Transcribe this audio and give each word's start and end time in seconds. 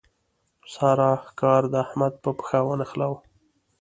سارا 0.73 1.11
کار 1.39 1.61
د 1.71 1.73
احمد 1.85 2.13
په 2.23 2.29
پښه 2.37 2.59
ونښلاوو. 2.67 3.17